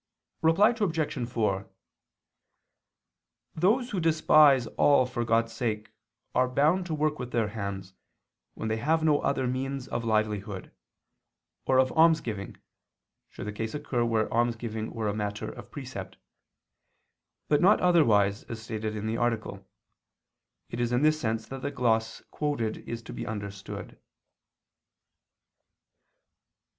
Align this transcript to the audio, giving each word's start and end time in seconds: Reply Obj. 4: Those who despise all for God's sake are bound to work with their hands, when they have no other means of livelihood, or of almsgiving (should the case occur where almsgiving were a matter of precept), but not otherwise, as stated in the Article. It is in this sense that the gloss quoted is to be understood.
Reply 0.41 0.71
Obj. 0.71 1.29
4: 1.29 1.69
Those 3.53 3.91
who 3.91 3.99
despise 3.99 4.65
all 4.65 5.05
for 5.05 5.23
God's 5.23 5.53
sake 5.53 5.91
are 6.33 6.47
bound 6.47 6.87
to 6.87 6.95
work 6.95 7.19
with 7.19 7.29
their 7.31 7.49
hands, 7.49 7.93
when 8.55 8.67
they 8.67 8.77
have 8.77 9.03
no 9.03 9.21
other 9.21 9.45
means 9.45 9.87
of 9.87 10.03
livelihood, 10.03 10.71
or 11.67 11.77
of 11.77 11.91
almsgiving 11.91 12.57
(should 13.29 13.45
the 13.45 13.51
case 13.51 13.75
occur 13.75 14.03
where 14.03 14.27
almsgiving 14.33 14.91
were 14.91 15.07
a 15.07 15.13
matter 15.13 15.51
of 15.51 15.69
precept), 15.69 16.17
but 17.47 17.61
not 17.61 17.79
otherwise, 17.79 18.41
as 18.45 18.59
stated 18.59 18.95
in 18.95 19.05
the 19.05 19.17
Article. 19.17 19.63
It 20.71 20.79
is 20.79 20.91
in 20.91 21.03
this 21.03 21.19
sense 21.21 21.45
that 21.49 21.61
the 21.61 21.69
gloss 21.69 22.23
quoted 22.31 22.77
is 22.89 23.03
to 23.03 23.13
be 23.13 23.27
understood. 23.27 23.99